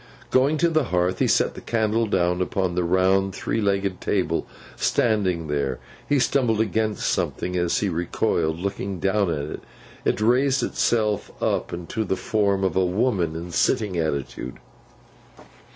[0.31, 4.47] Going to the hearth to set the candle down upon a round three legged table
[4.75, 5.77] standing there,
[6.09, 7.55] he stumbled against something.
[7.55, 9.63] As he recoiled, looking down at it,
[10.03, 14.57] it raised itself up into the form of a woman in a sitting attitude.